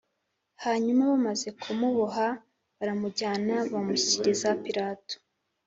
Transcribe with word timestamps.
Hanyuma 0.63 1.03
bamaze 1.11 1.47
kumuboha 1.61 2.27
baramujyana 2.79 3.55
bamushyikiriza 3.71 4.49
Pilato 4.63 5.15